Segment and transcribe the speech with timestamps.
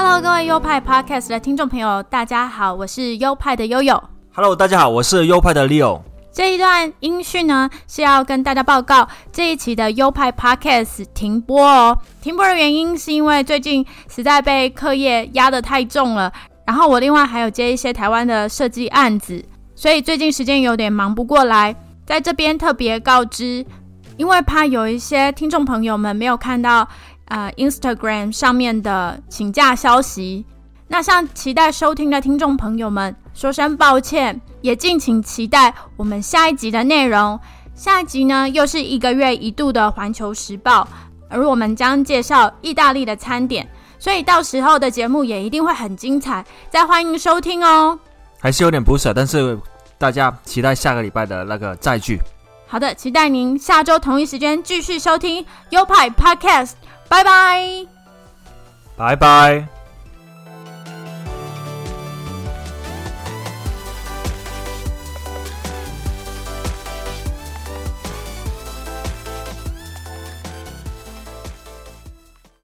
[0.00, 4.00] Hello，各位优派 Podcast 的听众朋友，大家好，我是优派的悠悠。
[4.32, 6.00] Hello，大家好，我是优派的 Leo。
[6.32, 11.98] 这一段音讯呢是要跟大家报告这一期的优派 Podcast 停播哦。
[12.22, 16.32] 停播的原因是因为最近实在被课业压得太重了，
[16.64, 19.44] 然后我另外还有接一些台湾的设计案子，
[19.74, 21.74] 所以最近时间有点忙不过来。
[22.06, 23.66] 在这边特别告知，
[24.16, 26.88] 因为怕有一些听众朋友们没有看到
[27.28, 30.44] 呃 Instagram 上面的请假消息，
[30.88, 37.38] 那向期待收听的听众朋友们说声抱歉，也敬请期待我们下一集的内容。
[37.74, 40.88] 下一集呢，又是一个月一度的环球时报，
[41.28, 47.98] 而我们将介绍意大利的餐点，所以到时候的节目也一定会很精彩，再欢迎收听哦。
[48.40, 49.56] 还是有点不舍，但是
[49.96, 52.18] 大家期待下个礼拜的那个再聚。
[52.68, 56.72] 好的，期待您下周同一时间继续收听优派 Podcast，
[57.08, 57.86] 拜拜。
[58.96, 59.77] 拜拜。